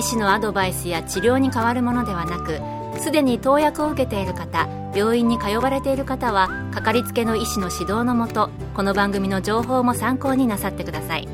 [0.00, 2.58] 医師のアドバイスや治療に変わるものではなく
[3.02, 11.28] すでに投薬を受けている方病院に通われている方はかかりつけの医師の指導のもとこの番組の情報も参考になさってください。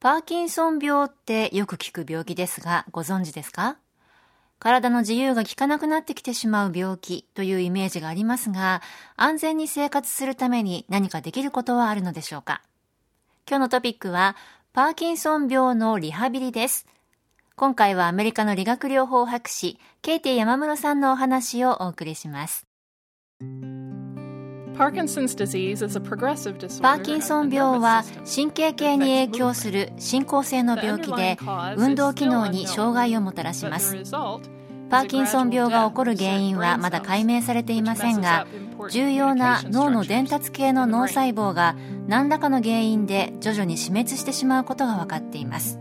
[0.00, 3.76] パーキンソン病ってよく聞く病気ですがご存知ですか？
[4.58, 8.82] 体の自由が利かなくなってきてしまう病気というイメージがありますが、
[9.14, 12.60] 安全に生活するために何かできることはあるのでしょうか？
[13.48, 14.36] 今日のトピックは、
[14.72, 16.86] パーキンソン病のリハビリです。
[17.56, 22.68] 今回はアメリカの理学療法博士、ケイティ山室さんのお話をお送りします。
[26.80, 31.36] パーキンソン病は神経系に影響する進行性の病気で
[31.76, 33.96] 運動機能に障害をもたらします
[34.90, 38.46] パーキンソン病が起こる原因はまだ解明されていませんが
[38.90, 41.76] 重要な脳の伝達系の脳細胞が
[42.08, 45.78] 何らかの原因で徐々に死滅してしまうことが分かっています。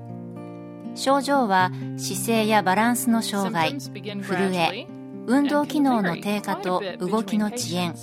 [0.95, 4.87] 症状は姿勢やバランスの障害震え
[5.27, 7.95] 運動機能の低下と動きの遅延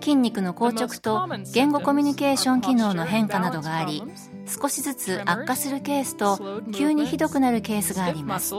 [0.00, 4.02] 筋肉の硬直と言語コミュニケーション機能の変化などがあり
[4.46, 8.54] 少しずつ悪化するケースと急にひどくなるケースがあります。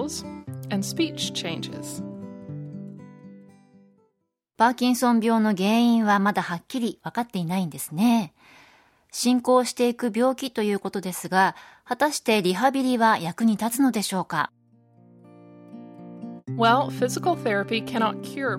[4.57, 8.33] パーキンソン病の原因はまだはっきり分かっていないんですね。
[9.11, 14.51] 進行していく病気ということですが果たしてリハビリは役に立つのでしょうか？
[16.47, 16.55] 理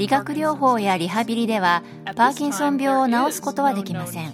[0.06, 1.82] 学療法やリハビリでは
[2.16, 4.32] パーキンソン病を治すことはできません。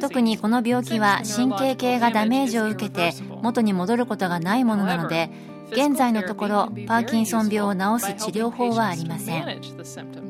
[0.00, 5.30] 特にこの病気は神経系がダメージを受けて元に戻ることがないものなので
[5.72, 9.60] 現在のところパーキンソン病を治す治療法はありません。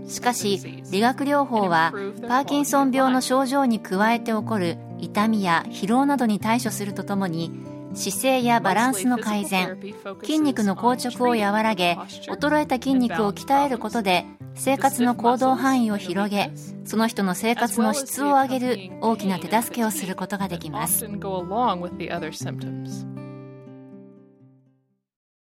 [0.08, 1.92] しかし理学療法は
[2.26, 7.52] パーキンソン病の症状に加えて起こる痛みや疲労などに対処するとともに
[7.94, 9.78] 姿勢やバランスの改善
[10.22, 11.96] 筋肉の硬直を和らげ
[12.28, 16.52] 衰えた筋肉を鍛えることで生活の行動範囲を広げ
[16.84, 21.06] その人の生活の質を上げる大きな手助けをすることができます。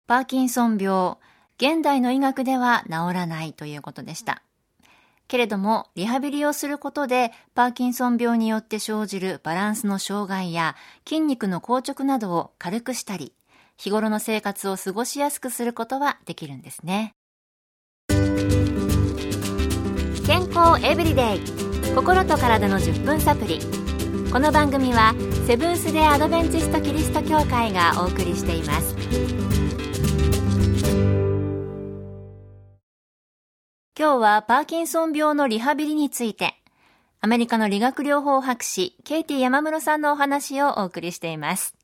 [0.07, 1.17] パーキンソン病
[1.59, 4.43] 現代の医学では治らないということでした。
[5.27, 13.33] けれども、リハビリをすることで、パーキンソン病によって生じるバランスの障害や筋肉の硬直などを軽くしたり、
[13.77, 17.15] 日頃の生活を過ごしやすくすることはできるんですね。
[20.27, 21.41] 健康エブリデイ
[21.95, 23.59] 心と体の10分サプリ。
[24.33, 25.15] この番組は
[25.47, 29.56] セブンス・デ・アドベンチスト・キリスト教会がお送りしています。
[33.99, 36.55] 今日はパーキンソン病のリハビリについて、
[37.23, 41.75] アメリカの理学療法博士、ケイティ山室さんのお話をお送りしています。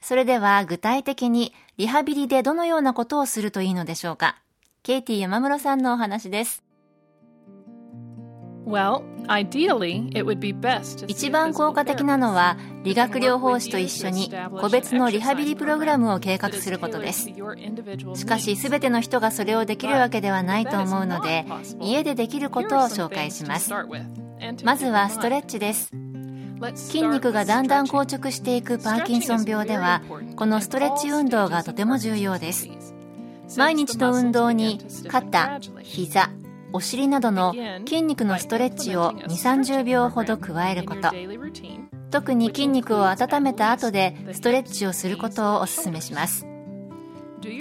[0.00, 4.36] それでは具体的にリハビリでどのようなことをするといいのでしょうか。
[4.84, 6.62] ケイティ山室さんのお話です。
[11.06, 17.28] 一番効果的なのは理学療法士と一緒に個別のリハビリプログラムを計画することです。
[18.14, 21.44] しかし全ての人がそれをできるわけではないと思うので
[21.80, 23.72] 家でできることを紹介します。
[24.64, 25.90] まずはストレッチです。
[26.74, 30.02] 筋肉がだんだん硬直していくパーキンソン病では
[30.36, 32.68] このストレッチ運動がとても重要です。
[33.56, 34.78] 毎日の運動に
[35.08, 36.30] 肩、膝、
[36.72, 37.54] お尻などの
[37.86, 41.10] 筋肉のストレッチを2 3 0秒ほど加えること。
[42.10, 46.46] 特に筋肉を温めた後でストレッチをすることをお勧めします。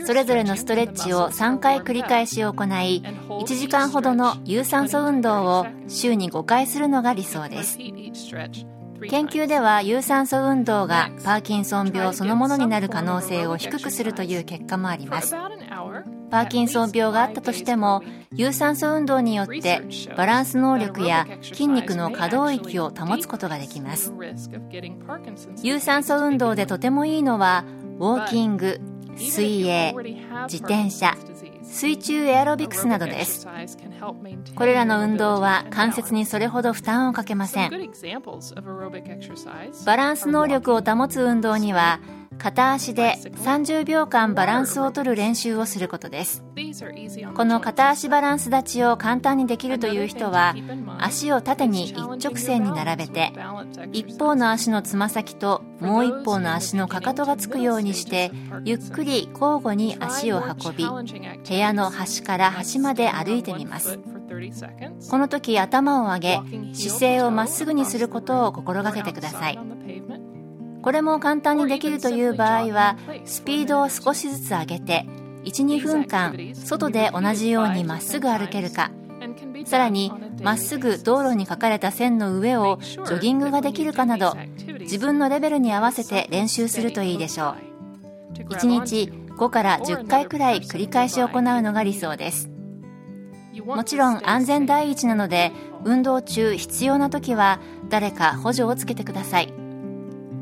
[0.05, 7.77] それぞれのストレッチを3回繰り返し行い1時間ほどの有酸素運動を週に5回するのが理想です。
[9.09, 15.35] 研究では有酸素運動がパーキンソン病そのものになる可能性を低くするという結果もあります。
[16.31, 18.01] パーキンソン病があったとしても
[18.33, 19.81] 有酸素運動によって
[20.15, 24.13] バランス能力や筋肉の可動域を保つことができます。
[25.61, 27.65] 有酸素運動でとてもいいのは
[27.99, 28.79] ウォーキング
[29.17, 29.93] 水泳
[30.47, 31.15] 自転車
[31.63, 33.47] 水中エアロビクスなどです。
[34.55, 37.71] これらの運動は関節にそれほど負担をかけません。
[39.85, 41.99] バランス能力を保つ運動には
[42.41, 46.43] 片足で30秒間バランスを取る練習をすることです。
[47.35, 50.55] この片足バランス立ちを簡単にできるという人は
[50.97, 53.31] 足を縦に一直線に並べて
[53.91, 58.31] 一方の足のつま先ともう一方の足のかかとがつくようにして
[58.65, 63.99] ゆっくり交互に足を運び部屋の端から端まで歩いてみます。
[65.09, 66.39] この時頭を上げ
[66.73, 69.59] 姿勢をまっすぐにすることを心がけてください。
[70.81, 75.05] これも簡単にできるという場合はスピードを少しずつ上げて
[75.43, 78.91] 12分間外で同じようにまっすぐ歩けるか。
[79.65, 80.11] さらに
[80.41, 84.35] まっすぐ道路に書かれた線の上をジョギングができるかなど
[84.79, 87.55] 自分のレベルに合わせて練習するといいでしょ
[88.39, 88.53] う。
[88.53, 92.49] 1日5から10回くらい繰り返し行うのが理想です。
[93.65, 95.51] もちろん安全第一なので
[95.83, 99.60] 運動中必要な時は誰か補助をつけてください。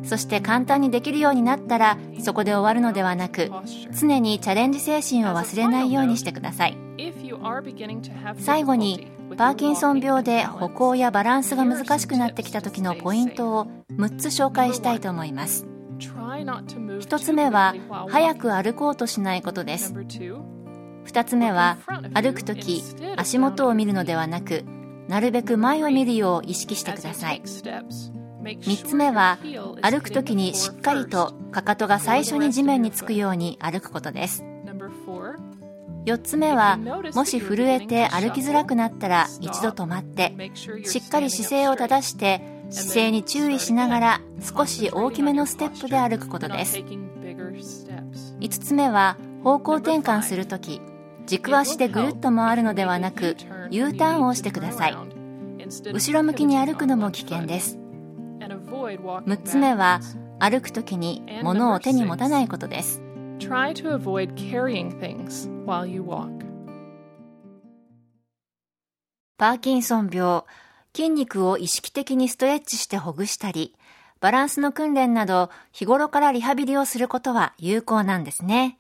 [0.10, 3.52] そして簡単にできるようになったらそこで終わるのではなく
[3.96, 6.76] 常にチャレンジ精神を忘れないようにしてください。
[8.40, 15.68] 最後にパーキンソン病で歩行やバランスが難しくなってきた時のポイントを6つ紹介したいと思います。
[16.00, 17.76] 1つ目は
[18.10, 19.94] 早く歩こうとしないことです。
[19.94, 21.78] 2つ目は
[22.16, 22.84] 歩く時
[23.16, 24.66] 足元を見るのではなく
[25.08, 27.44] なるべく前を見るよう意識してください。
[28.42, 29.38] 3つ目は
[29.82, 34.44] 歩く時にしっかりとかかとが最初に地面につくように歩くことです。
[36.06, 36.78] 4つ目は
[37.14, 40.34] もし震えて歩きづらくなったら一度止まって
[40.86, 46.78] しっかり姿勢を正して姿勢に注意しながら少し大きめのステップで歩くことです。
[46.78, 50.82] 5つ目は方向転換するとき
[51.26, 53.36] 軸足でぐるっと回るのではなく
[53.70, 54.98] U ターンをしてください。
[55.94, 57.79] 後ろ向きに歩くのも危険です
[58.98, 60.00] 6つ目は
[60.40, 63.02] 歩く時に物を手に持たないことです。
[69.38, 70.44] パーキンソン病
[70.94, 73.76] 筋肉を意識的にストレッチしてほぐしたり
[74.20, 78.78] バランスの訓練など日頃からリハビリをすることは有効なんですね。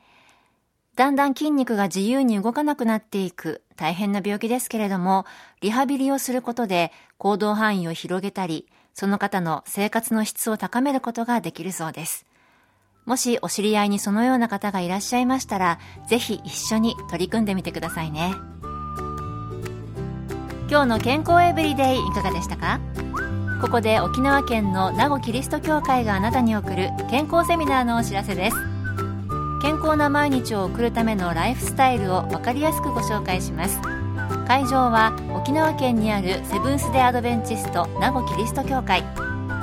[0.95, 5.25] だんだん筋肉が自由に動かなくなっていく大変な病気ですけれども
[5.62, 8.67] リハビリをすることで行動範囲を広げたり
[9.00, 12.25] その方の生活の質を高めることができるそうです。
[13.06, 15.80] もしお知り合いにそのような方がいらっしゃいましたら、
[16.10, 18.34] ぜひ一緒に取り組んでみてくださいね。
[20.69, 22.81] 今日の健康エブリデイいかがでしたか？
[23.62, 28.57] ここで沖縄県の名護キリスト教会があなたに送る健康セミナーのお知らせです。
[29.62, 33.80] 健康な毎日を送るためのライフスタイルを分かりやすくご紹介します。
[34.46, 39.06] 会場は沖縄県にあるセブンス・デ・アドベンチスト名護キリスト教会。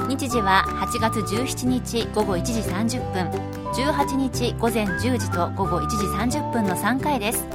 [0.08, 3.26] 日時は8月17日午後1時30分
[3.73, 5.96] 18日午前10時と午後1時
[6.38, 7.46] 30分の3回です。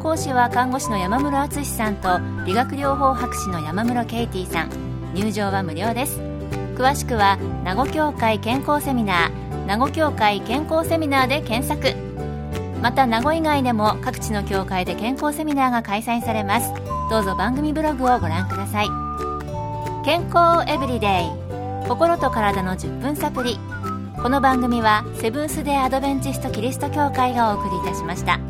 [0.00, 4.70] 講師は看護師の山室敦さんと理学療法博士の山室ケイティさん。
[5.14, 6.18] 入場は無料です。
[6.74, 12.01] 詳しくは名護協会健康セミナー名護協会健康セミナーで検索。
[12.82, 16.72] また名護以外でも各地の教会で健康セミナーが開催されます。
[17.08, 18.88] どうぞ番組ブログをご覧ください。
[20.04, 21.88] 健康エブリデイ。
[21.88, 23.58] 心と体の10分サプリ。
[24.20, 28.40] この番組はセブンス・デ・アドベンチスト・キリスト教会がお送りいたしました。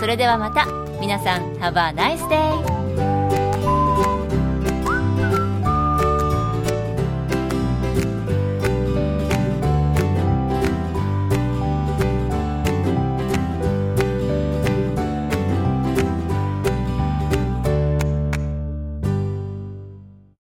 [0.00, 0.66] それではまた。
[1.00, 2.81] 皆さん Have a nice day!